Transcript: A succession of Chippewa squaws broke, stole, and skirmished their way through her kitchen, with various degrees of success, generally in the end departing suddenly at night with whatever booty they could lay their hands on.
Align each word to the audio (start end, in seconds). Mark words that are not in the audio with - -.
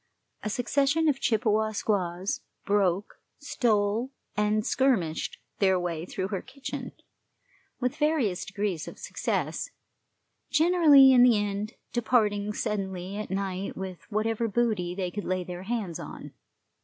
A 0.41 0.49
succession 0.49 1.07
of 1.07 1.19
Chippewa 1.19 1.73
squaws 1.73 2.41
broke, 2.65 3.21
stole, 3.37 4.09
and 4.35 4.65
skirmished 4.65 5.37
their 5.59 5.79
way 5.79 6.07
through 6.07 6.29
her 6.29 6.41
kitchen, 6.41 6.93
with 7.79 7.95
various 7.97 8.43
degrees 8.43 8.87
of 8.87 8.97
success, 8.97 9.69
generally 10.49 11.11
in 11.13 11.21
the 11.21 11.37
end 11.37 11.75
departing 11.93 12.51
suddenly 12.51 13.15
at 13.17 13.29
night 13.29 13.77
with 13.77 14.09
whatever 14.11 14.47
booty 14.47 14.95
they 14.95 15.11
could 15.11 15.23
lay 15.23 15.43
their 15.43 15.61
hands 15.65 15.99
on. 15.99 16.33